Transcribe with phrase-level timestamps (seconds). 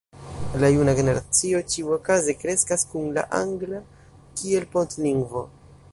[0.61, 3.85] la juna generacio ĉiuokaze kreskas kun la angla
[4.41, 5.49] kiel pontlingvo.